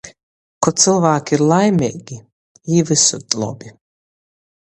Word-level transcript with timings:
Kod 0.67 0.79
cylvāki 0.83 1.35
ir 1.37 1.43
laimeigi- 1.51 2.17
jī 2.73 2.81
vysod 2.93 3.37
lobi... 3.43 3.75